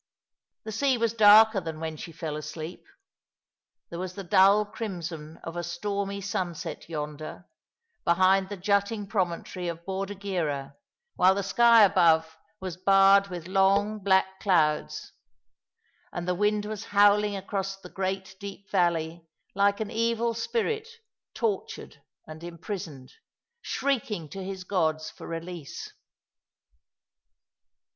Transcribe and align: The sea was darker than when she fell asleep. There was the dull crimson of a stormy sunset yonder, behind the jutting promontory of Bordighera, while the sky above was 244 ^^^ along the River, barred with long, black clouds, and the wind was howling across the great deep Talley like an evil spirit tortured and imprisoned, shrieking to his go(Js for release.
The 0.63 0.71
sea 0.71 0.97
was 0.97 1.13
darker 1.13 1.61
than 1.61 1.79
when 1.79 1.95
she 1.95 2.11
fell 2.11 2.35
asleep. 2.35 2.87
There 3.91 3.99
was 3.99 4.15
the 4.15 4.23
dull 4.23 4.65
crimson 4.65 5.37
of 5.43 5.55
a 5.55 5.61
stormy 5.63 6.21
sunset 6.21 6.89
yonder, 6.89 7.45
behind 8.03 8.49
the 8.49 8.57
jutting 8.57 9.05
promontory 9.05 9.67
of 9.67 9.85
Bordighera, 9.85 10.73
while 11.17 11.35
the 11.35 11.43
sky 11.43 11.83
above 11.83 12.39
was 12.59 12.77
244 12.77 12.83
^^^ 12.83 12.83
along 12.83 12.95
the 12.95 13.13
River, 13.13 13.13
barred 13.13 13.27
with 13.27 13.53
long, 13.99 14.03
black 14.03 14.39
clouds, 14.39 15.13
and 16.11 16.27
the 16.27 16.33
wind 16.33 16.65
was 16.65 16.85
howling 16.85 17.35
across 17.35 17.77
the 17.77 17.87
great 17.87 18.35
deep 18.39 18.67
Talley 18.71 19.27
like 19.53 19.79
an 19.79 19.91
evil 19.91 20.33
spirit 20.33 20.87
tortured 21.35 22.01
and 22.25 22.43
imprisoned, 22.43 23.13
shrieking 23.61 24.27
to 24.29 24.43
his 24.43 24.63
go(Js 24.63 25.11
for 25.13 25.27
release. 25.27 25.93